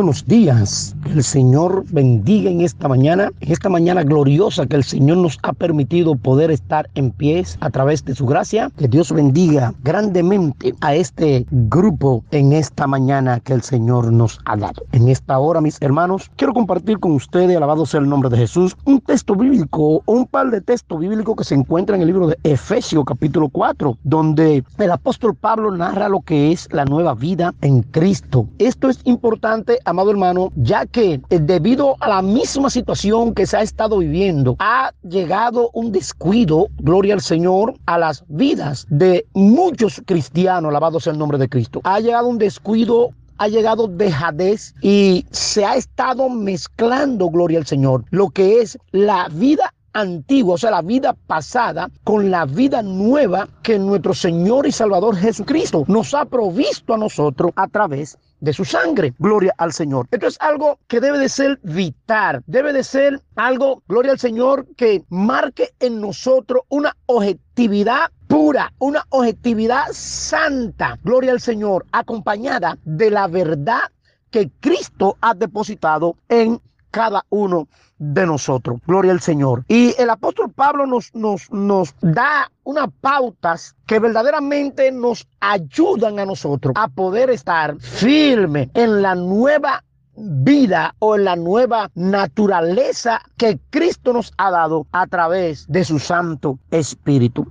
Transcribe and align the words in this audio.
buenos 0.00 0.26
días. 0.26 0.96
Que 1.04 1.12
el 1.12 1.22
Señor 1.22 1.84
bendiga 1.90 2.50
en 2.50 2.62
esta 2.62 2.88
mañana, 2.88 3.30
en 3.40 3.52
esta 3.52 3.68
mañana 3.68 4.02
gloriosa 4.02 4.64
que 4.64 4.76
el 4.76 4.82
Señor 4.82 5.18
nos 5.18 5.38
ha 5.42 5.52
permitido 5.52 6.14
poder 6.14 6.50
estar 6.50 6.88
en 6.94 7.10
pies 7.10 7.58
a 7.60 7.68
través 7.68 8.02
de 8.06 8.14
su 8.14 8.24
gracia. 8.24 8.70
Que 8.78 8.88
Dios 8.88 9.12
bendiga 9.12 9.74
grandemente 9.84 10.74
a 10.80 10.94
este 10.94 11.44
grupo 11.50 12.24
en 12.30 12.54
esta 12.54 12.86
mañana 12.86 13.40
que 13.40 13.52
el 13.52 13.60
Señor 13.60 14.10
nos 14.10 14.38
ha 14.46 14.56
dado. 14.56 14.84
En 14.92 15.06
esta 15.10 15.38
hora, 15.38 15.60
mis 15.60 15.76
hermanos, 15.82 16.30
quiero 16.36 16.54
compartir 16.54 16.98
con 16.98 17.12
ustedes, 17.12 17.54
alabado 17.54 17.84
sea 17.84 18.00
el 18.00 18.08
nombre 18.08 18.30
de 18.30 18.38
Jesús, 18.38 18.74
un 18.86 19.02
texto 19.02 19.34
bíblico, 19.34 20.02
un 20.06 20.24
par 20.24 20.50
de 20.50 20.62
textos 20.62 20.98
bíblicos 20.98 21.36
que 21.36 21.44
se 21.44 21.56
encuentran 21.56 21.96
en 21.96 22.02
el 22.02 22.06
libro 22.06 22.26
de 22.26 22.38
Efesios 22.44 23.04
capítulo 23.04 23.50
4, 23.50 23.98
donde 24.04 24.64
el 24.78 24.90
apóstol 24.92 25.34
Pablo 25.34 25.70
narra 25.70 26.08
lo 26.08 26.22
que 26.22 26.52
es 26.52 26.72
la 26.72 26.86
nueva 26.86 27.14
vida 27.14 27.52
en 27.60 27.82
Cristo. 27.82 28.48
Esto 28.58 28.88
es 28.88 29.00
importante 29.04 29.78
amado 29.90 30.10
hermano, 30.10 30.52
ya 30.56 30.86
que 30.86 31.20
eh, 31.30 31.38
debido 31.40 31.96
a 32.00 32.08
la 32.08 32.22
misma 32.22 32.70
situación 32.70 33.34
que 33.34 33.46
se 33.46 33.56
ha 33.56 33.62
estado 33.62 33.98
viviendo, 33.98 34.56
ha 34.58 34.92
llegado 35.02 35.70
un 35.72 35.92
descuido, 35.92 36.68
gloria 36.78 37.14
al 37.14 37.20
Señor, 37.20 37.74
a 37.86 37.98
las 37.98 38.24
vidas 38.28 38.86
de 38.88 39.26
muchos 39.34 40.02
cristianos, 40.06 40.70
alabado 40.70 41.00
sea 41.00 41.12
el 41.12 41.18
nombre 41.18 41.38
de 41.38 41.48
Cristo. 41.48 41.80
Ha 41.84 42.00
llegado 42.00 42.28
un 42.28 42.38
descuido 42.38 43.10
ha 43.40 43.48
llegado 43.48 43.88
dejadez 43.88 44.74
y 44.82 45.24
se 45.30 45.64
ha 45.64 45.74
estado 45.74 46.28
mezclando, 46.28 47.30
gloria 47.30 47.58
al 47.58 47.66
Señor, 47.66 48.04
lo 48.10 48.28
que 48.28 48.60
es 48.60 48.78
la 48.92 49.28
vida 49.32 49.72
antigua, 49.92 50.54
o 50.54 50.58
sea, 50.58 50.70
la 50.70 50.82
vida 50.82 51.14
pasada, 51.26 51.90
con 52.04 52.30
la 52.30 52.44
vida 52.44 52.82
nueva 52.82 53.48
que 53.62 53.78
nuestro 53.78 54.14
Señor 54.14 54.66
y 54.66 54.72
Salvador 54.72 55.16
Jesucristo 55.16 55.84
nos 55.88 56.14
ha 56.14 56.24
provisto 56.24 56.94
a 56.94 56.98
nosotros 56.98 57.52
a 57.56 57.68
través 57.68 58.18
de 58.40 58.52
su 58.52 58.64
sangre. 58.64 59.14
Gloria 59.18 59.54
al 59.58 59.72
Señor. 59.72 60.06
Esto 60.10 60.26
es 60.26 60.38
algo 60.40 60.78
que 60.88 61.00
debe 61.00 61.18
de 61.18 61.28
ser 61.28 61.58
vital, 61.62 62.42
debe 62.46 62.72
de 62.72 62.84
ser 62.84 63.20
algo, 63.36 63.82
gloria 63.86 64.12
al 64.12 64.18
Señor, 64.18 64.66
que 64.76 65.04
marque 65.08 65.70
en 65.78 66.00
nosotros 66.00 66.62
una 66.68 66.96
objetividad 67.06 68.10
pura, 68.26 68.72
una 68.78 69.04
objetividad 69.10 69.84
santa, 69.92 70.98
gloria 71.02 71.32
al 71.32 71.40
Señor, 71.40 71.84
acompañada 71.92 72.78
de 72.84 73.10
la 73.10 73.26
verdad 73.26 73.82
que 74.30 74.50
Cristo 74.60 75.16
ha 75.20 75.34
depositado 75.34 76.16
en 76.28 76.60
cada 76.90 77.24
uno 77.30 77.68
de 77.98 78.26
nosotros. 78.26 78.80
Gloria 78.86 79.12
al 79.12 79.20
Señor. 79.20 79.64
Y 79.68 79.94
el 79.98 80.10
apóstol 80.10 80.50
Pablo 80.50 80.86
nos, 80.86 81.14
nos, 81.14 81.50
nos 81.52 81.94
da 82.00 82.50
unas 82.64 82.88
pautas 83.00 83.76
que 83.86 83.98
verdaderamente 83.98 84.90
nos 84.90 85.28
ayudan 85.40 86.18
a 86.18 86.26
nosotros 86.26 86.72
a 86.76 86.88
poder 86.88 87.30
estar 87.30 87.76
firme 87.78 88.70
en 88.74 89.02
la 89.02 89.14
nueva 89.14 89.84
vida 90.16 90.94
o 90.98 91.16
en 91.16 91.24
la 91.24 91.36
nueva 91.36 91.90
naturaleza 91.94 93.20
que 93.36 93.58
Cristo 93.70 94.12
nos 94.12 94.32
ha 94.36 94.50
dado 94.50 94.86
a 94.92 95.06
través 95.06 95.66
de 95.68 95.84
su 95.84 95.98
Santo 95.98 96.58
Espíritu. 96.70 97.46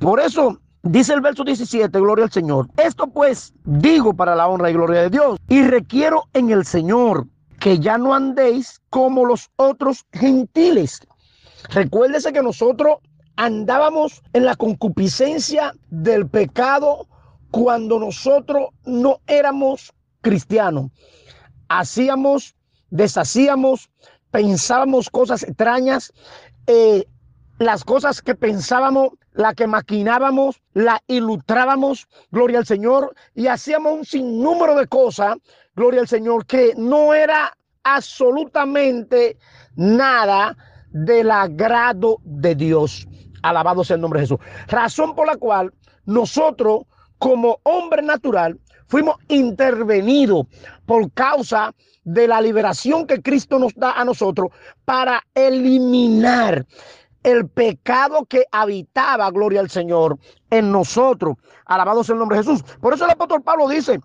Por 0.00 0.20
eso 0.20 0.58
Dice 0.82 1.12
el 1.12 1.20
verso 1.20 1.42
17, 1.42 1.98
gloria 1.98 2.24
al 2.26 2.30
Señor. 2.30 2.68
Esto 2.76 3.08
pues 3.08 3.52
digo 3.64 4.14
para 4.14 4.36
la 4.36 4.46
honra 4.46 4.70
y 4.70 4.74
gloria 4.74 5.02
de 5.02 5.10
Dios 5.10 5.38
y 5.48 5.62
requiero 5.62 6.28
en 6.32 6.50
el 6.50 6.64
Señor 6.64 7.26
que 7.60 7.78
ya 7.78 7.98
no 7.98 8.14
andéis 8.14 8.80
como 8.90 9.24
los 9.24 9.50
otros 9.56 10.04
gentiles. 10.12 11.00
Recuérdese 11.70 12.32
que 12.32 12.42
nosotros 12.42 12.98
andábamos 13.36 14.22
en 14.32 14.44
la 14.44 14.56
concupiscencia 14.56 15.74
del 15.90 16.28
pecado 16.28 17.06
cuando 17.50 17.98
nosotros 17.98 18.68
no 18.84 19.20
éramos 19.26 19.92
cristianos. 20.20 20.90
Hacíamos, 21.68 22.54
deshacíamos, 22.90 23.90
pensábamos 24.30 25.10
cosas 25.10 25.42
extrañas, 25.42 26.12
eh, 26.66 27.06
las 27.58 27.84
cosas 27.84 28.22
que 28.22 28.34
pensábamos, 28.34 29.10
la 29.32 29.54
que 29.54 29.66
maquinábamos, 29.66 30.60
la 30.74 31.02
ilustrábamos, 31.06 32.08
gloria 32.30 32.58
al 32.58 32.66
Señor, 32.66 33.14
y 33.34 33.48
hacíamos 33.48 33.92
un 33.92 34.04
sinnúmero 34.04 34.76
de 34.76 34.86
cosas 34.86 35.36
gloria 35.78 36.00
al 36.00 36.08
Señor, 36.08 36.44
que 36.44 36.74
no 36.76 37.14
era 37.14 37.56
absolutamente 37.84 39.38
nada 39.76 40.56
del 40.90 41.30
agrado 41.30 42.18
de 42.24 42.56
Dios. 42.56 43.06
Alabado 43.42 43.84
sea 43.84 43.94
el 43.94 44.00
nombre 44.00 44.20
de 44.20 44.26
Jesús. 44.26 44.40
Razón 44.66 45.14
por 45.14 45.28
la 45.28 45.36
cual 45.36 45.72
nosotros, 46.04 46.82
como 47.18 47.60
hombre 47.62 48.02
natural, 48.02 48.58
fuimos 48.88 49.16
intervenidos 49.28 50.46
por 50.84 51.12
causa 51.12 51.72
de 52.02 52.26
la 52.26 52.40
liberación 52.40 53.06
que 53.06 53.22
Cristo 53.22 53.58
nos 53.60 53.72
da 53.74 53.92
a 53.92 54.04
nosotros 54.04 54.48
para 54.84 55.22
eliminar 55.34 56.66
el 57.22 57.48
pecado 57.48 58.24
que 58.26 58.44
habitaba, 58.52 59.30
gloria 59.30 59.60
al 59.60 59.70
Señor, 59.70 60.18
en 60.50 60.72
nosotros. 60.72 61.36
Alabado 61.64 62.04
sea 62.04 62.14
el 62.14 62.20
nombre 62.20 62.38
de 62.38 62.44
Jesús. 62.44 62.62
Por 62.80 62.94
eso 62.94 63.04
el 63.04 63.10
apóstol 63.10 63.42
Pablo 63.42 63.68
dice, 63.68 64.00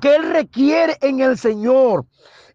que 0.00 0.16
Él 0.16 0.30
requiere 0.30 0.96
en 1.00 1.20
el 1.20 1.38
Señor. 1.38 2.06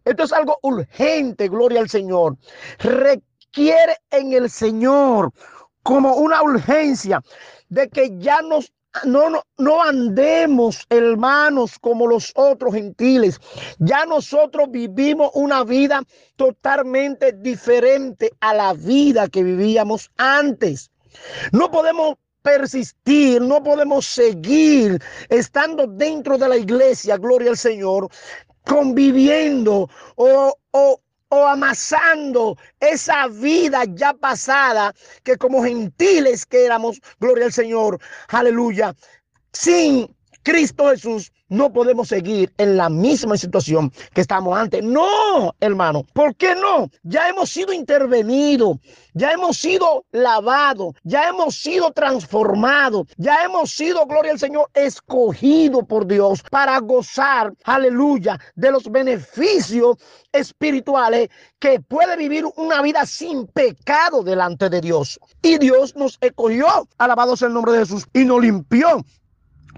Esto 0.06 0.24
es 0.24 0.34
algo 0.34 0.58
urgente, 0.64 1.48
gloria 1.50 1.82
al 1.82 1.90
Señor. 1.90 2.38
Requiere 2.80 3.98
en 4.12 4.34
el 4.34 4.50
Señor 4.50 5.32
como 5.84 6.16
una 6.16 6.42
urgencia 6.42 7.22
de 7.70 7.90
que 7.90 8.18
ya 8.18 8.42
nos 8.42 8.74
no, 9.06 9.30
no, 9.30 9.44
no, 9.58 9.84
andemos, 9.84 10.86
hermanos, 10.90 11.78
como 11.80 12.08
los 12.08 12.32
otros 12.36 12.74
gentiles. 12.74 13.40
Ya 13.78 14.06
nosotros 14.06 14.70
vivimos 14.72 15.32
una 15.34 15.64
vida 15.64 16.02
totalmente 16.36 17.34
diferente 17.34 18.32
a 18.40 18.54
la 18.54 18.74
vida 18.74 19.28
que 19.28 19.44
vivíamos 19.44 20.10
antes. 20.18 20.92
No 21.52 21.70
podemos 21.70 22.16
persistir, 22.42 23.42
no 23.42 23.62
podemos 23.64 24.06
seguir 24.06 25.02
estando 25.30 25.86
dentro 25.88 26.38
de 26.38 26.50
la 26.50 26.58
iglesia, 26.58 27.18
gloria 27.18 27.52
al 27.52 27.58
Señor, 27.58 28.10
conviviendo 28.66 29.90
o, 30.16 30.56
o, 30.72 31.02
o 31.30 31.46
amasando 31.46 32.58
esa 32.80 33.28
vida 33.28 33.84
ya 33.94 34.14
pasada 34.14 34.94
que 35.24 35.38
como 35.38 35.64
gentiles 35.64 36.46
que 36.46 36.66
éramos, 36.66 37.00
gloria 37.20 37.46
al 37.46 37.54
Señor, 37.54 38.00
aleluya, 38.30 38.96
sin 39.54 40.14
Cristo 40.44 40.90
Jesús 40.90 41.32
no 41.50 41.74
podemos 41.74 42.08
seguir 42.08 42.54
en 42.58 42.78
la 42.78 42.90
misma 42.90 43.38
situación 43.38 43.92
que 44.14 44.22
estamos 44.22 44.58
antes. 44.58 44.84
No, 44.84 45.54
hermano, 45.60 46.06
¿por 46.14 46.36
qué 46.36 46.56
no? 46.56 46.90
Ya 47.04 47.28
hemos 47.30 47.50
sido 47.50 47.74
intervenidos, 47.74 48.78
ya 49.14 49.32
hemos 49.32 49.58
sido 49.58 50.06
lavados, 50.12 50.96
ya 51.04 51.30
hemos 51.30 51.56
sido 51.56 51.92
transformados, 51.92 53.08
ya 53.18 53.44
hemos 53.44 53.72
sido, 53.72 54.06
gloria 54.06 54.32
al 54.32 54.40
Señor, 54.40 54.70
escogido 54.74 55.84
por 55.84 56.08
Dios 56.08 56.44
para 56.50 56.80
gozar, 56.80 57.54
aleluya, 57.64 58.40
de 58.56 58.72
los 58.72 58.90
beneficios 58.90 59.98
espirituales 60.32 61.30
que 61.60 61.80
puede 61.80 62.16
vivir 62.16 62.46
una 62.56 62.82
vida 62.82 63.06
sin 63.06 63.48
pecado 63.48 64.24
delante 64.24 64.70
de 64.70 64.82
Dios. 64.82 65.20
Y 65.42 65.58
Dios 65.58 65.96
nos 65.96 66.18
escogió, 66.22 66.88
alabado 66.98 67.36
sea 67.36 67.48
el 67.48 67.54
nombre 67.54 67.74
de 67.74 67.80
Jesús, 67.80 68.06
y 68.14 68.26
nos 68.26 68.42
limpió 68.42 69.04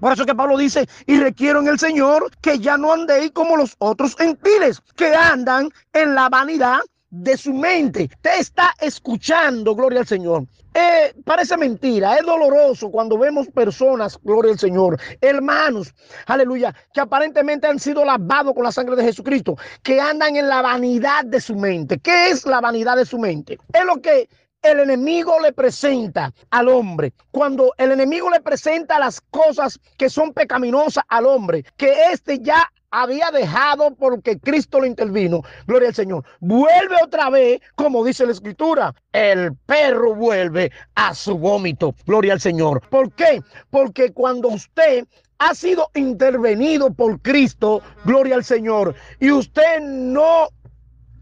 por 0.02 0.12
eso 0.12 0.26
que 0.26 0.36
Pablo 0.36 0.58
dice, 0.58 0.90
y 1.06 1.18
requiero 1.18 1.60
en 1.60 1.68
el 1.68 1.80
Señor 1.80 2.32
que 2.42 2.58
ya 2.58 2.76
no 2.76 2.92
andéis 2.92 3.32
como 3.32 3.56
los 3.56 3.76
otros 3.78 4.16
gentiles, 4.16 4.82
que 4.96 5.16
andan 5.16 5.70
en 5.94 6.16
la 6.16 6.28
vanidad 6.28 6.80
de 7.12 7.38
su 7.38 7.54
mente. 7.54 8.10
Te 8.22 8.40
está 8.40 8.74
escuchando, 8.82 9.76
gloria 9.76 10.00
al 10.00 10.08
Señor. 10.08 10.48
Eh, 10.74 11.14
parece 11.24 11.56
mentira, 11.58 12.16
es 12.16 12.26
doloroso 12.26 12.90
cuando 12.90 13.18
vemos 13.18 13.48
personas, 13.50 14.18
gloria 14.24 14.54
al 14.54 14.60
Señor, 14.60 14.98
hermanos, 15.20 15.94
aleluya, 16.26 16.74
que 16.94 17.02
aparentemente 17.02 17.68
han 17.68 17.78
sido 17.78 18.06
lavados 18.06 18.54
con 18.54 18.64
la 18.64 18.72
sangre 18.72 18.96
de 18.96 19.04
Jesucristo, 19.04 19.58
que 19.84 20.00
andan 20.00 20.38
en 20.38 20.48
la 20.48 20.62
vanidad 20.62 21.26
de 21.26 21.42
su 21.42 21.56
mente. 21.56 22.00
¿Qué 22.00 22.30
es 22.30 22.46
la 22.46 22.62
vanidad 22.62 22.96
de 22.96 23.06
su 23.06 23.20
mente? 23.20 23.60
Es 23.74 23.86
lo 23.86 24.02
que 24.02 24.30
el 24.62 24.80
enemigo 24.80 25.40
le 25.40 25.54
presenta 25.54 26.32
al 26.52 26.70
hombre, 26.70 27.14
cuando 27.32 27.74
el 27.78 27.92
enemigo 27.92 28.30
le 28.30 28.42
presenta 28.42 29.00
las 29.00 29.20
cosas 29.22 29.80
que 29.98 30.10
son 30.10 30.34
pecaminosas 30.34 31.04
al 31.08 31.26
hombre, 31.26 31.66
que 31.78 32.12
éste 32.12 32.40
ya 32.40 32.72
había 32.92 33.32
dejado 33.32 33.96
porque 33.96 34.38
Cristo 34.38 34.80
lo 34.80 34.86
intervino, 34.86 35.42
gloria 35.66 35.90
al 35.90 35.96
Señor, 35.96 36.26
vuelve 36.40 36.96
otra 37.04 37.30
vez, 37.30 37.62
como 37.76 38.04
dice 38.06 38.26
la 38.26 38.34
escritura, 38.34 38.94
el 39.14 39.56
perro 39.66 40.14
vuelve 40.14 40.72
a 40.96 41.16
su 41.16 41.38
vómito, 41.38 41.96
gloria 42.06 42.34
al 42.34 42.42
Señor. 42.42 42.82
¿Por 42.90 43.12
qué? 43.14 43.42
Porque 43.70 44.12
cuando 44.12 44.50
usted 44.50 45.08
ha 45.40 45.56
sido 45.56 45.90
intervenido 45.96 46.94
por 46.94 47.20
Cristo, 47.22 47.82
gloria 48.06 48.36
al 48.36 48.44
Señor, 48.44 48.94
y 49.20 49.32
usted 49.32 49.80
no 49.82 50.50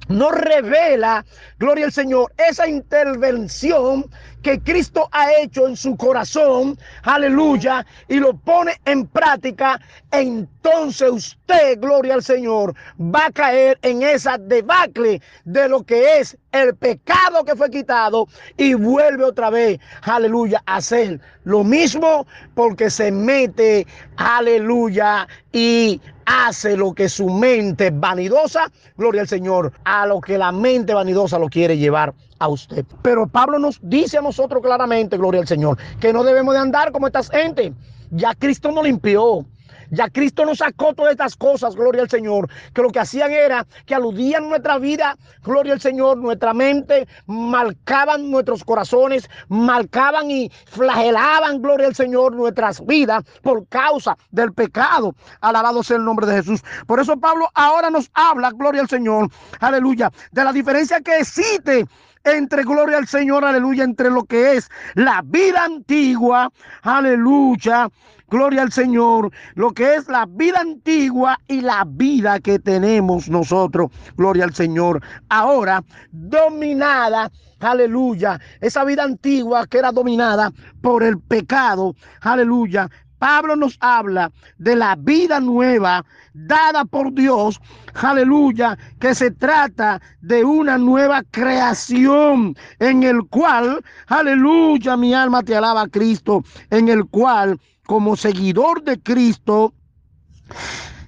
no 0.09 0.31
revela, 0.31 1.25
gloria 1.57 1.85
al 1.85 1.91
Señor, 1.91 2.33
esa 2.49 2.67
intervención 2.67 4.09
que 4.41 4.59
Cristo 4.61 5.09
ha 5.11 5.33
hecho 5.41 5.67
en 5.67 5.75
su 5.75 5.95
corazón, 5.95 6.77
aleluya, 7.03 7.85
y 8.07 8.19
lo 8.19 8.35
pone 8.37 8.79
en 8.85 9.05
práctica, 9.07 9.79
entonces 10.11 11.09
usted, 11.09 11.79
gloria 11.79 12.13
al 12.13 12.23
Señor, 12.23 12.73
va 12.99 13.27
a 13.27 13.31
caer 13.31 13.77
en 13.81 14.01
esa 14.01 14.37
debacle 14.37 15.21
de 15.45 15.69
lo 15.69 15.83
que 15.83 16.19
es 16.19 16.37
el 16.51 16.75
pecado 16.75 17.43
que 17.45 17.55
fue 17.55 17.69
quitado 17.69 18.27
y 18.57 18.73
vuelve 18.73 19.23
otra 19.23 19.49
vez, 19.49 19.79
aleluya, 20.01 20.63
a 20.65 20.77
hacer 20.77 21.19
lo 21.43 21.63
mismo 21.63 22.25
porque 22.55 22.89
se 22.89 23.11
mete, 23.11 23.85
aleluya, 24.17 25.27
y 25.51 26.01
hace 26.25 26.77
lo 26.77 26.93
que 26.93 27.09
su 27.09 27.29
mente 27.29 27.89
vanidosa, 27.91 28.71
gloria 28.97 29.21
al 29.21 29.27
Señor, 29.27 29.73
a 29.83 30.05
lo 30.05 30.21
que 30.21 30.37
la 30.37 30.51
mente 30.51 30.93
vanidosa 30.93 31.39
lo 31.39 31.49
quiere 31.49 31.77
llevar 31.77 32.13
a 32.39 32.47
usted. 32.47 32.85
Pero 33.01 33.27
Pablo 33.27 33.59
nos 33.59 33.79
dice 33.81 34.17
a 34.17 34.21
nosotros 34.29 34.61
claramente, 34.61 35.17
gloria 35.17 35.41
al 35.41 35.47
Señor, 35.47 35.77
que 35.99 36.13
no 36.13 36.23
debemos 36.23 36.53
de 36.53 36.59
andar 36.59 36.91
como 36.91 37.07
esta 37.07 37.23
gente. 37.23 37.73
Ya 38.11 38.35
Cristo 38.35 38.71
nos 38.71 38.83
limpió. 38.83 39.43
Ya 39.91 40.07
Cristo 40.07 40.45
nos 40.45 40.59
sacó 40.59 40.93
todas 40.93 41.13
estas 41.13 41.35
cosas, 41.35 41.75
gloria 41.75 42.03
al 42.03 42.09
Señor, 42.11 42.47
que 42.75 42.83
lo 42.83 42.89
que 42.91 42.99
hacían 42.99 43.31
era 43.31 43.65
que 43.87 43.95
aludían 43.95 44.47
nuestra 44.47 44.77
vida, 44.77 45.17
gloria 45.41 45.73
al 45.73 45.81
Señor, 45.81 46.17
nuestra 46.17 46.53
mente, 46.53 47.07
marcaban 47.25 48.29
nuestros 48.29 48.63
corazones, 48.63 49.27
marcaban 49.47 50.29
y 50.29 50.51
flagelaban, 50.67 51.59
gloria 51.59 51.87
al 51.87 51.95
Señor, 51.95 52.35
nuestras 52.35 52.85
vidas 52.85 53.23
por 53.41 53.67
causa 53.67 54.15
del 54.29 54.53
pecado. 54.53 55.15
Alabado 55.41 55.81
sea 55.81 55.97
el 55.97 56.05
nombre 56.05 56.27
de 56.27 56.35
Jesús. 56.35 56.63
Por 56.85 56.99
eso 56.99 57.19
Pablo 57.19 57.49
ahora 57.55 57.89
nos 57.89 58.11
habla, 58.13 58.51
gloria 58.51 58.81
al 58.81 58.89
Señor, 58.89 59.31
aleluya, 59.59 60.11
de 60.31 60.43
la 60.43 60.53
diferencia 60.53 61.01
que 61.01 61.17
existe 61.17 61.87
entre 62.23 62.63
gloria 62.63 62.97
al 62.97 63.07
Señor, 63.07 63.45
aleluya, 63.45 63.83
entre 63.83 64.09
lo 64.09 64.23
que 64.25 64.53
es 64.53 64.69
la 64.95 65.21
vida 65.25 65.65
antigua, 65.65 66.51
aleluya, 66.81 67.89
gloria 68.27 68.61
al 68.61 68.71
Señor, 68.71 69.31
lo 69.55 69.71
que 69.71 69.95
es 69.95 70.07
la 70.07 70.25
vida 70.27 70.59
antigua 70.59 71.39
y 71.47 71.61
la 71.61 71.85
vida 71.87 72.39
que 72.39 72.59
tenemos 72.59 73.29
nosotros, 73.29 73.91
gloria 74.15 74.43
al 74.45 74.53
Señor, 74.53 75.01
ahora 75.29 75.83
dominada, 76.11 77.31
aleluya, 77.59 78.39
esa 78.61 78.83
vida 78.83 79.03
antigua 79.03 79.67
que 79.67 79.79
era 79.79 79.91
dominada 79.91 80.51
por 80.81 81.03
el 81.03 81.19
pecado, 81.19 81.95
aleluya, 82.21 82.89
Pablo 83.19 83.55
nos 83.55 83.77
habla 83.81 84.31
de 84.57 84.75
la 84.75 84.95
vida 84.95 85.39
nueva 85.39 86.05
dada 86.33 86.85
por 86.85 87.13
Dios, 87.13 87.59
aleluya, 87.93 88.77
que 88.99 89.13
se 89.13 89.31
trata 89.31 90.01
de 90.21 90.43
una 90.43 90.77
nueva 90.77 91.23
creación 91.29 92.55
en 92.79 93.03
el 93.03 93.27
cual, 93.27 93.83
aleluya, 94.07 94.97
mi 94.97 95.13
alma 95.13 95.43
te 95.43 95.55
alaba 95.55 95.87
Cristo, 95.87 96.43
en 96.69 96.87
el 96.87 97.05
cual 97.05 97.59
como 97.85 98.15
seguidor 98.15 98.83
de 98.83 98.99
Cristo 98.99 99.73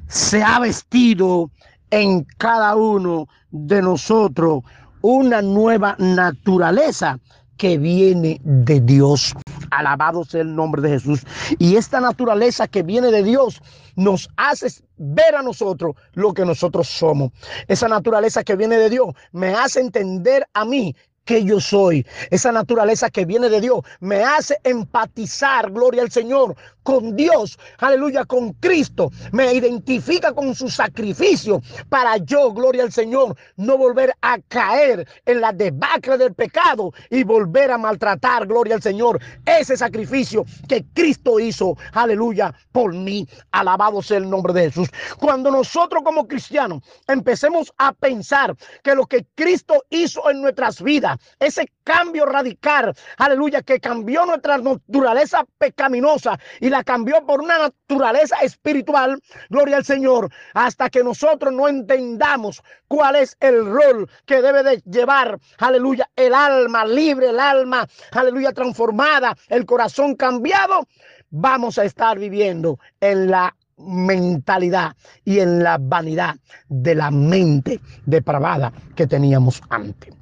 se 0.08 0.44
ha 0.44 0.60
vestido 0.60 1.50
en 1.90 2.26
cada 2.38 2.76
uno 2.76 3.28
de 3.52 3.82
nosotros 3.82 4.64
una 5.02 5.42
nueva 5.42 5.96
naturaleza 5.98 7.20
que 7.58 7.78
viene 7.78 8.40
de 8.44 8.82
Dios. 8.82 9.34
Alabado 9.72 10.24
sea 10.24 10.42
el 10.42 10.56
nombre 10.56 10.82
de 10.82 10.90
Jesús. 10.90 11.26
Y 11.58 11.76
esta 11.76 12.00
naturaleza 12.00 12.68
que 12.68 12.84
viene 12.84 13.12
de 13.12 13.24
Dios 13.24 13.62
nos 13.96 14.30
hace 14.38 14.68
ver 14.98 15.36
a 15.36 15.42
nosotros 15.42 15.96
lo 16.14 16.34
que 16.34 16.46
nosotros 16.46 16.88
somos. 16.88 17.32
Esa 17.68 17.88
naturaleza 17.88 18.44
que 18.44 18.56
viene 18.56 18.78
de 18.78 18.90
Dios 18.90 19.08
me 19.32 19.54
hace 19.56 19.80
entender 19.80 20.48
a 20.54 20.66
mí 20.66 20.96
que 21.26 21.44
yo 21.44 21.60
soy. 21.60 22.06
Esa 22.30 22.52
naturaleza 22.52 23.10
que 23.10 23.26
viene 23.26 23.50
de 23.50 23.62
Dios 23.62 23.82
me 24.00 24.24
hace 24.24 24.58
empatizar, 24.64 25.72
gloria 25.72 26.02
al 26.02 26.12
Señor, 26.12 26.56
con 26.84 27.16
Dios, 27.16 27.60
aleluya, 27.78 28.26
con 28.26 28.54
Cristo. 28.54 29.12
Me 29.32 29.54
identifica 29.54 30.34
con 30.34 30.56
su 30.56 30.70
sacrificio 30.70 31.62
para 31.90 32.18
yo, 32.18 32.52
gloria 32.54 32.84
al 32.84 32.92
Señor, 32.92 33.36
no 33.56 33.78
volver 33.78 34.14
a 34.22 34.40
caer 34.48 35.08
en 35.26 35.42
la 35.42 35.52
debacle 35.52 36.18
del 36.18 36.34
pecado 36.34 36.92
y 37.10 37.24
volver 37.24 37.72
a 37.72 37.78
maltratar, 37.78 38.48
gloria 38.48 38.76
al 38.76 38.82
Señor, 38.82 39.20
ese 39.46 39.78
sacrificio 39.78 40.46
que 40.68 40.86
Cristo 40.94 41.40
hizo, 41.40 41.78
aleluya, 41.94 42.54
por 42.72 42.94
mí. 42.94 43.28
Alabado 43.52 44.02
sea 44.02 44.18
el 44.18 44.30
nombre 44.30 44.54
de 44.54 44.64
Jesús. 44.64 44.90
Cuando 45.20 45.52
nosotros 45.52 46.02
como 46.04 46.28
cristianos 46.28 46.82
empecemos 47.08 47.72
a 47.78 47.94
pensar 47.94 48.56
que 48.84 48.96
lo 48.96 49.06
que 49.06 49.26
Cristo 49.36 49.84
hizo 49.90 50.30
en 50.30 50.42
nuestras 50.42 50.82
vidas, 50.82 51.11
ese 51.40 51.72
cambio 51.84 52.26
radical, 52.26 52.94
aleluya, 53.18 53.62
que 53.62 53.80
cambió 53.80 54.26
nuestra 54.26 54.58
naturaleza 54.58 55.46
pecaminosa 55.58 56.40
y 56.60 56.70
la 56.70 56.84
cambió 56.84 57.26
por 57.26 57.42
una 57.42 57.58
naturaleza 57.58 58.38
espiritual, 58.42 59.22
gloria 59.50 59.78
al 59.78 59.86
Señor, 59.86 60.30
hasta 60.54 60.90
que 60.90 61.04
nosotros 61.04 61.54
no 61.54 61.68
entendamos 61.68 62.62
cuál 62.88 63.16
es 63.16 63.38
el 63.40 63.66
rol 63.66 64.10
que 64.26 64.42
debe 64.42 64.64
de 64.64 64.82
llevar, 64.86 65.40
aleluya, 65.58 66.10
el 66.16 66.34
alma 66.34 66.86
libre, 66.86 67.30
el 67.30 67.40
alma, 67.40 67.88
aleluya, 68.12 68.52
transformada, 68.52 69.36
el 69.50 69.66
corazón 69.66 70.16
cambiado, 70.16 70.88
vamos 71.30 71.78
a 71.78 71.86
estar 71.86 72.20
viviendo 72.20 72.80
en 73.00 73.32
la 73.32 73.56
mentalidad 73.78 74.96
y 75.26 75.40
en 75.40 75.64
la 75.64 75.78
vanidad 75.80 76.36
de 76.70 76.96
la 76.96 77.12
mente 77.12 77.80
depravada 78.06 78.72
que 78.96 79.08
teníamos 79.08 79.62
antes. 79.70 80.14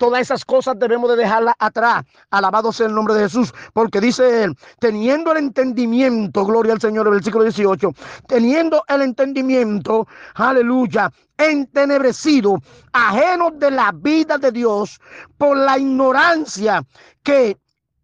Todas 0.00 0.22
esas 0.22 0.46
cosas 0.46 0.78
debemos 0.78 1.10
de 1.10 1.16
dejarlas 1.16 1.54
atrás. 1.58 2.04
Alabado 2.30 2.72
sea 2.72 2.86
el 2.86 2.94
nombre 2.94 3.12
de 3.12 3.24
Jesús. 3.24 3.52
Porque 3.74 4.00
dice 4.00 4.44
él, 4.44 4.56
teniendo 4.78 5.30
el 5.30 5.36
entendimiento, 5.36 6.46
gloria 6.46 6.72
al 6.72 6.80
Señor, 6.80 7.10
versículo 7.10 7.44
18, 7.44 7.92
teniendo 8.26 8.82
el 8.88 9.02
entendimiento, 9.02 10.08
aleluya, 10.36 11.12
entenebrecido, 11.36 12.56
ajeno 12.94 13.50
de 13.50 13.72
la 13.72 13.92
vida 13.92 14.38
de 14.38 14.50
Dios 14.50 14.98
por 15.36 15.58
la 15.58 15.78
ignorancia 15.78 16.82
que 17.22 17.58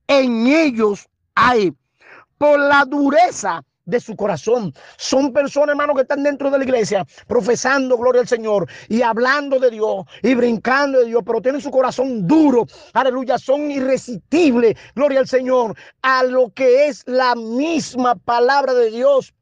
en 0.06 0.48
ellos 0.48 1.08
hay, 1.34 1.72
por 2.36 2.58
la 2.58 2.84
dureza 2.84 3.62
de 3.86 4.00
su 4.00 4.14
corazón. 4.14 4.74
Son 4.98 5.32
personas, 5.32 5.70
hermano, 5.70 5.94
que 5.94 6.02
están 6.02 6.22
dentro 6.22 6.50
de 6.50 6.58
la 6.58 6.64
iglesia 6.64 7.06
profesando 7.26 7.96
gloria 7.96 8.20
al 8.20 8.28
Señor 8.28 8.68
y 8.88 9.02
hablando 9.02 9.58
de 9.58 9.70
Dios 9.70 10.04
y 10.22 10.34
brincando 10.34 10.98
de 10.98 11.06
Dios, 11.06 11.22
pero 11.24 11.40
tienen 11.40 11.60
su 11.60 11.70
corazón 11.70 12.26
duro. 12.26 12.66
Aleluya, 12.92 13.38
son 13.38 13.70
irresistibles, 13.70 14.76
gloria 14.94 15.20
al 15.20 15.28
Señor, 15.28 15.74
a 16.02 16.22
lo 16.24 16.50
que 16.50 16.88
es 16.88 17.02
la 17.06 17.34
misma 17.34 18.16
palabra 18.16 18.74
de 18.74 18.90
Dios 18.90 19.32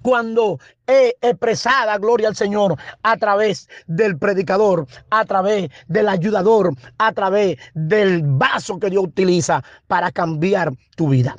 cuando 0.00 0.58
es 0.86 1.14
expresada, 1.20 1.98
gloria 1.98 2.28
al 2.28 2.36
Señor, 2.36 2.76
a 3.02 3.16
través 3.18 3.68
del 3.86 4.16
predicador, 4.16 4.86
a 5.10 5.24
través 5.26 5.70
del 5.86 6.08
ayudador, 6.08 6.72
a 6.96 7.12
través 7.12 7.58
del 7.74 8.22
vaso 8.22 8.78
que 8.78 8.88
Dios 8.88 9.04
utiliza 9.04 9.62
para 9.86 10.10
cambiar 10.10 10.72
tu 10.96 11.10
vida 11.10 11.36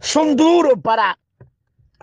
son 0.00 0.36
duros 0.36 0.74
para 0.82 1.18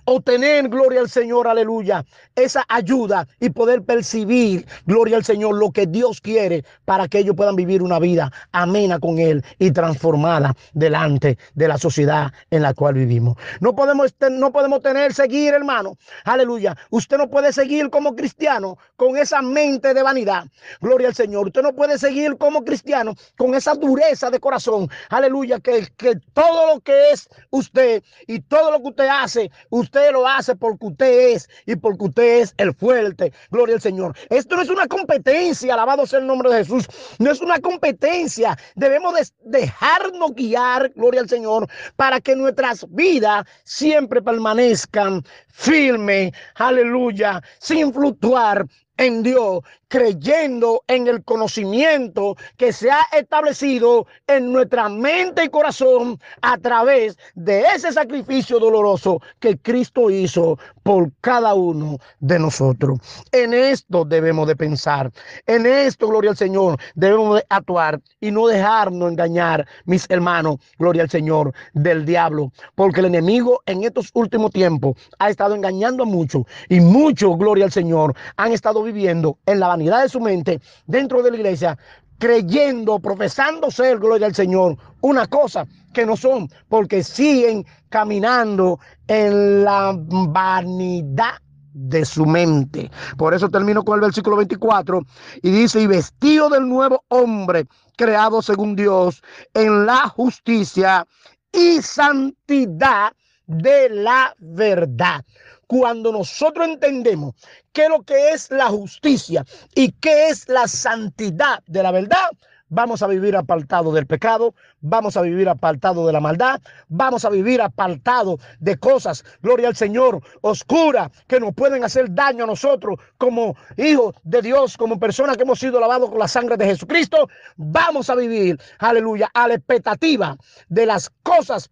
obtener, 0.05 0.69
gloria 0.69 1.01
al 1.01 1.09
Señor, 1.09 1.47
aleluya, 1.47 2.05
esa 2.35 2.63
ayuda 2.69 3.27
y 3.39 3.49
poder 3.49 3.83
percibir, 3.83 4.65
gloria 4.85 5.17
al 5.17 5.25
Señor, 5.25 5.55
lo 5.55 5.71
que 5.71 5.87
Dios 5.87 6.21
quiere 6.21 6.63
para 6.85 7.07
que 7.07 7.19
ellos 7.19 7.35
puedan 7.35 7.55
vivir 7.55 7.81
una 7.81 7.99
vida 7.99 8.31
amena 8.51 8.99
con 8.99 9.19
Él 9.19 9.43
y 9.59 9.71
transformada 9.71 10.55
delante 10.73 11.37
de 11.53 11.67
la 11.67 11.77
sociedad 11.77 12.31
en 12.51 12.61
la 12.61 12.73
cual 12.73 12.93
vivimos. 12.95 13.35
No 13.59 13.75
podemos, 13.75 14.13
no 14.31 14.51
podemos 14.51 14.81
tener, 14.81 15.13
seguir, 15.13 15.53
hermano, 15.53 15.97
aleluya. 16.23 16.75
Usted 16.91 17.17
no 17.17 17.29
puede 17.29 17.51
seguir 17.51 17.89
como 17.89 18.15
cristiano 18.15 18.77
con 18.95 19.17
esa 19.17 19.41
mente 19.41 19.93
de 19.93 20.03
vanidad, 20.03 20.45
gloria 20.81 21.07
al 21.07 21.15
Señor. 21.15 21.47
Usted 21.47 21.63
no 21.63 21.73
puede 21.73 21.97
seguir 21.97 22.37
como 22.37 22.63
cristiano 22.63 23.15
con 23.37 23.55
esa 23.55 23.73
dureza 23.73 24.29
de 24.29 24.39
corazón, 24.39 24.89
aleluya, 25.09 25.59
que, 25.59 25.87
que 25.97 26.15
todo 26.33 26.75
lo 26.75 26.81
que 26.81 27.11
es 27.11 27.27
usted 27.49 28.03
y 28.27 28.39
todo 28.41 28.71
lo 28.71 28.81
que 28.81 28.89
usted 28.89 29.07
hace, 29.07 29.51
usted 29.69 29.94
usted 29.95 30.11
lo 30.11 30.27
hace 30.27 30.55
porque 30.55 30.87
usted 30.87 31.33
es 31.33 31.49
y 31.65 31.75
porque 31.75 32.05
usted 32.05 32.41
es 32.41 32.53
el 32.57 32.73
fuerte. 32.73 33.31
Gloria 33.49 33.75
al 33.75 33.81
Señor. 33.81 34.15
Esto 34.29 34.55
no 34.57 34.61
es 34.61 34.69
una 34.69 34.87
competencia, 34.87 35.73
alabado 35.73 36.05
sea 36.05 36.19
el 36.19 36.27
nombre 36.27 36.49
de 36.49 36.57
Jesús. 36.57 36.85
No 37.17 37.31
es 37.31 37.39
una 37.39 37.59
competencia. 37.59 38.57
Debemos 38.75 39.15
dejarnos 39.43 40.33
guiar, 40.35 40.91
gloria 40.95 41.21
al 41.21 41.29
Señor, 41.29 41.69
para 41.95 42.19
que 42.19 42.35
nuestras 42.35 42.85
vidas 42.89 43.45
siempre 43.63 44.21
permanezcan 44.21 45.23
firmes, 45.47 46.33
aleluya, 46.55 47.41
sin 47.59 47.93
fluctuar 47.93 48.65
en 48.97 49.23
Dios, 49.23 49.61
creyendo 49.95 50.83
en 50.89 51.07
el 51.07 51.23
conocimiento 51.23 52.35
que 52.57 52.73
se 52.73 52.91
ha 52.91 52.99
establecido 53.17 54.05
en 54.27 54.51
nuestra 54.51 54.89
mente 54.89 55.45
y 55.45 55.49
corazón 55.49 56.19
a 56.41 56.57
través 56.57 57.17
de 57.33 57.61
ese 57.61 57.93
sacrificio 57.93 58.59
doloroso 58.59 59.21
que 59.39 59.57
Cristo 59.57 60.09
hizo 60.09 60.59
por 60.83 61.13
cada 61.21 61.53
uno 61.53 61.97
de 62.19 62.39
nosotros. 62.39 62.99
En 63.31 63.53
esto 63.53 64.03
debemos 64.03 64.49
de 64.49 64.57
pensar, 64.57 65.11
en 65.47 65.65
esto, 65.65 66.09
gloria 66.09 66.31
al 66.31 66.37
Señor, 66.37 66.77
debemos 66.93 67.37
de 67.37 67.45
actuar 67.47 68.01
y 68.19 68.31
no 68.31 68.47
dejarnos 68.47 69.09
engañar, 69.09 69.65
mis 69.85 70.05
hermanos, 70.09 70.57
gloria 70.77 71.03
al 71.03 71.09
Señor, 71.09 71.53
del 71.73 72.05
diablo, 72.05 72.51
porque 72.75 72.99
el 72.99 73.05
enemigo 73.05 73.61
en 73.65 73.85
estos 73.85 74.09
últimos 74.13 74.51
tiempos 74.51 74.95
ha 75.19 75.29
estado 75.29 75.55
engañando 75.55 76.03
a 76.03 76.05
muchos 76.05 76.43
y 76.67 76.81
muchos, 76.81 77.37
gloria 77.37 77.63
al 77.63 77.71
Señor, 77.71 78.13
han 78.35 78.51
estado 78.51 78.83
viviendo 78.83 79.37
en 79.45 79.61
la 79.61 79.69
vanidad 79.69 79.84
de 79.85 80.09
su 80.09 80.19
mente 80.19 80.59
dentro 80.87 81.21
de 81.21 81.31
la 81.31 81.37
iglesia, 81.37 81.77
creyendo, 82.17 82.99
profesando 82.99 83.69
ser, 83.71 83.99
gloria 83.99 84.27
al 84.27 84.35
Señor, 84.35 84.77
una 85.01 85.27
cosa 85.27 85.65
que 85.93 86.05
no 86.05 86.15
son, 86.15 86.49
porque 86.69 87.03
siguen 87.03 87.65
caminando 87.89 88.79
en 89.07 89.63
la 89.63 89.93
vanidad 89.97 91.39
de 91.73 92.05
su 92.05 92.25
mente. 92.25 92.89
Por 93.17 93.33
eso 93.33 93.49
termino 93.49 93.83
con 93.83 93.95
el 93.95 94.01
versículo 94.01 94.37
24 94.37 95.01
y 95.41 95.51
dice, 95.51 95.81
y 95.81 95.87
vestido 95.87 96.49
del 96.49 96.67
nuevo 96.67 97.03
hombre, 97.09 97.65
creado 97.97 98.41
según 98.41 98.75
Dios, 98.75 99.21
en 99.53 99.85
la 99.85 100.07
justicia 100.07 101.05
y 101.51 101.81
santidad 101.81 103.13
de 103.47 103.89
la 103.89 104.33
verdad. 104.39 105.23
Cuando 105.67 106.11
nosotros 106.11 106.67
entendemos 106.67 107.35
qué 107.73 107.85
es 107.85 107.89
lo 107.89 108.03
que 108.03 108.29
es 108.31 108.51
la 108.51 108.67
justicia 108.67 109.45
y 109.73 109.91
qué 109.93 110.29
es 110.29 110.47
la 110.47 110.67
santidad 110.67 111.63
de 111.67 111.83
la 111.83 111.91
verdad, 111.91 112.29
vamos 112.69 113.01
a 113.01 113.07
vivir 113.07 113.35
apartado 113.35 113.91
del 113.93 114.07
pecado, 114.07 114.53
vamos 114.81 115.17
a 115.17 115.21
vivir 115.21 115.47
apartado 115.47 116.05
de 116.05 116.13
la 116.13 116.19
maldad, 116.19 116.61
vamos 116.87 117.25
a 117.25 117.29
vivir 117.29 117.61
apartado 117.61 118.37
de 118.59 118.77
cosas, 118.77 119.23
gloria 119.41 119.67
al 119.67 119.75
Señor, 119.75 120.21
oscura, 120.41 121.11
que 121.27 121.39
nos 121.39 121.53
pueden 121.53 121.83
hacer 121.83 122.13
daño 122.13 122.43
a 122.43 122.47
nosotros 122.47 122.99
como 123.17 123.55
hijos 123.77 124.15
de 124.23 124.41
Dios, 124.41 124.77
como 124.77 124.99
personas 124.99 125.37
que 125.37 125.43
hemos 125.43 125.59
sido 125.59 125.79
lavados 125.79 126.09
con 126.09 126.19
la 126.19 126.27
sangre 126.27 126.57
de 126.57 126.65
Jesucristo. 126.65 127.29
Vamos 127.55 128.09
a 128.09 128.15
vivir, 128.15 128.59
aleluya, 128.79 129.29
a 129.33 129.47
la 129.47 129.55
expectativa 129.55 130.37
de 130.67 130.85
las 130.85 131.09
cosas 131.23 131.69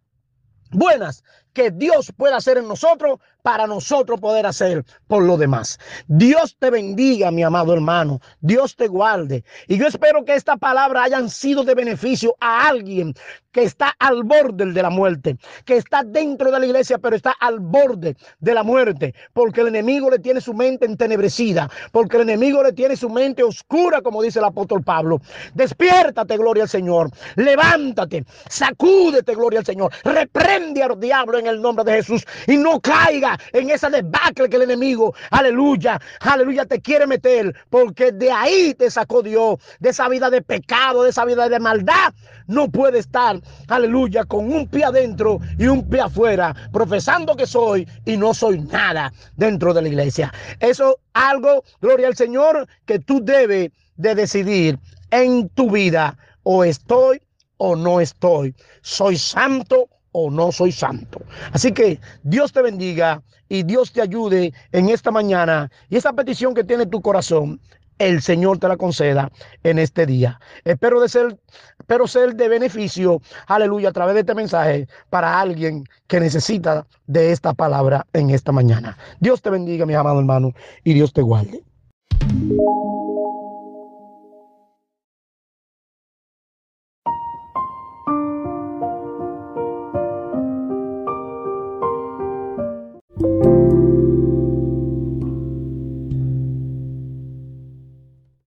buenas 0.71 1.23
que 1.53 1.71
Dios 1.71 2.11
pueda 2.15 2.37
hacer 2.37 2.57
en 2.57 2.67
nosotros 2.67 3.19
para 3.41 3.67
nosotros 3.67 4.19
poder 4.19 4.45
hacer 4.45 4.83
por 5.07 5.23
lo 5.23 5.37
demás. 5.37 5.77
Dios 6.07 6.55
te 6.57 6.69
bendiga, 6.69 7.29
mi 7.29 7.43
amado 7.43 7.73
hermano. 7.73 8.19
Dios 8.39 8.75
te 8.75 8.87
guarde. 8.87 9.43
Y 9.67 9.77
yo 9.77 9.87
espero 9.87 10.25
que 10.25 10.33
esta 10.33 10.57
palabra 10.57 11.03
hayan 11.03 11.29
sido 11.29 11.63
de 11.63 11.75
beneficio 11.75 12.35
a 12.39 12.67
alguien 12.67 13.13
que 13.51 13.63
está 13.63 13.93
al 13.99 14.23
borde 14.23 14.65
de 14.65 14.81
la 14.81 14.89
muerte, 14.89 15.37
que 15.63 15.77
está 15.77 16.03
dentro 16.03 16.51
de 16.51 16.59
la 16.59 16.65
iglesia, 16.65 16.97
pero 16.97 17.15
está 17.15 17.35
al 17.39 17.59
borde 17.59 18.17
de 18.39 18.53
la 18.53 18.63
muerte, 18.63 19.13
porque 19.31 19.61
el 19.61 19.67
enemigo 19.67 20.09
le 20.09 20.17
tiene 20.17 20.41
su 20.41 20.55
mente 20.55 20.87
entenebrecida, 20.87 21.69
porque 21.91 22.17
el 22.17 22.23
enemigo 22.23 22.63
le 22.63 22.73
tiene 22.73 22.95
su 22.95 23.09
mente 23.09 23.43
oscura, 23.43 24.01
como 24.01 24.23
dice 24.23 24.39
el 24.39 24.45
apóstol 24.45 24.83
Pablo. 24.83 25.21
Despiértate, 25.53 26.35
gloria 26.35 26.63
al 26.63 26.69
Señor. 26.69 27.11
Levántate, 27.35 28.25
sacúdete, 28.49 29.35
gloria 29.35 29.59
al 29.59 29.65
Señor. 29.65 29.91
Reprende 30.03 30.81
al 30.81 30.99
diablo 30.99 31.37
en 31.43 31.47
el 31.55 31.61
nombre 31.61 31.83
de 31.85 31.97
Jesús 31.97 32.25
y 32.47 32.57
no 32.57 32.79
caiga 32.79 33.37
en 33.51 33.69
esa 33.69 33.89
debacle 33.89 34.49
que 34.49 34.55
el 34.55 34.63
enemigo, 34.63 35.13
aleluya, 35.29 35.99
aleluya, 36.21 36.65
te 36.65 36.81
quiere 36.81 37.05
meter, 37.05 37.55
porque 37.69 38.11
de 38.11 38.31
ahí 38.31 38.73
te 38.73 38.89
sacó 38.89 39.21
Dios, 39.21 39.59
de 39.79 39.89
esa 39.89 40.07
vida 40.09 40.29
de 40.29 40.41
pecado, 40.41 41.03
de 41.03 41.09
esa 41.09 41.25
vida 41.25 41.49
de 41.49 41.59
maldad. 41.59 42.13
No 42.47 42.69
puede 42.69 42.99
estar, 42.99 43.39
aleluya, 43.67 44.25
con 44.25 44.51
un 44.51 44.67
pie 44.67 44.85
adentro 44.85 45.39
y 45.57 45.67
un 45.67 45.87
pie 45.89 46.01
afuera, 46.01 46.55
profesando 46.71 47.35
que 47.35 47.45
soy 47.45 47.87
y 48.05 48.17
no 48.17 48.33
soy 48.33 48.59
nada 48.59 49.13
dentro 49.35 49.73
de 49.73 49.81
la 49.81 49.87
iglesia. 49.87 50.33
Eso 50.59 50.99
algo, 51.13 51.63
gloria 51.81 52.07
al 52.07 52.15
Señor, 52.15 52.67
que 52.85 52.99
tú 52.99 53.23
debes 53.23 53.71
de 53.95 54.15
decidir 54.15 54.79
en 55.11 55.49
tu 55.49 55.69
vida. 55.71 56.17
O 56.45 56.65
estoy 56.65 57.21
o 57.57 57.75
no 57.75 58.01
estoy. 58.01 58.53
Soy 58.81 59.17
santo 59.17 59.87
o 60.13 60.31
no 60.31 60.51
soy 60.51 60.71
santo. 60.71 61.21
Así 61.51 61.71
que 61.73 61.99
Dios 62.23 62.53
te 62.53 62.61
bendiga 62.61 63.21
y 63.49 63.63
Dios 63.63 63.91
te 63.91 64.01
ayude 64.01 64.53
en 64.71 64.89
esta 64.89 65.11
mañana. 65.11 65.69
Y 65.89 65.97
esa 65.97 66.13
petición 66.13 66.53
que 66.53 66.63
tiene 66.63 66.85
tu 66.85 67.01
corazón, 67.01 67.59
el 67.99 68.21
Señor 68.21 68.57
te 68.57 68.67
la 68.67 68.77
conceda 68.77 69.31
en 69.63 69.79
este 69.79 70.05
día. 70.05 70.39
Espero 70.63 71.01
de 71.01 71.09
ser, 71.09 71.37
espero 71.79 72.07
ser 72.07 72.35
de 72.35 72.47
beneficio, 72.47 73.21
aleluya, 73.47 73.89
a 73.89 73.93
través 73.93 74.15
de 74.15 74.21
este 74.21 74.35
mensaje 74.35 74.87
para 75.09 75.39
alguien 75.39 75.83
que 76.07 76.19
necesita 76.19 76.87
de 77.07 77.31
esta 77.31 77.53
palabra 77.53 78.05
en 78.13 78.29
esta 78.29 78.51
mañana. 78.51 78.97
Dios 79.19 79.41
te 79.41 79.49
bendiga, 79.49 79.85
mi 79.85 79.93
amado 79.93 80.19
hermano, 80.19 80.53
y 80.83 80.93
Dios 80.93 81.13
te 81.13 81.21
guarde. 81.21 81.63